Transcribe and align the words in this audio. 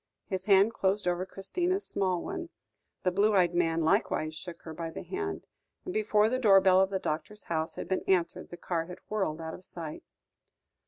His 0.25 0.45
hand 0.45 0.73
closed 0.73 1.07
over 1.07 1.27
Christina's 1.27 1.85
small 1.85 2.23
one, 2.23 2.49
the 3.03 3.11
blue 3.11 3.35
eyed 3.35 3.53
man 3.53 3.81
likewise 3.83 4.33
shook 4.33 4.63
her 4.63 4.73
by 4.73 4.89
the 4.89 5.03
hand, 5.03 5.45
and 5.85 5.93
before 5.93 6.27
the 6.27 6.39
door 6.39 6.59
bell 6.59 6.81
of 6.81 6.89
the 6.89 6.97
doctor's 6.97 7.43
house 7.43 7.75
had 7.75 7.87
been 7.87 8.01
answered, 8.07 8.49
the 8.49 8.57
car 8.57 8.87
had 8.87 8.97
whirled 9.11 9.39
out 9.39 9.53
of 9.53 9.63
sight. 9.63 10.03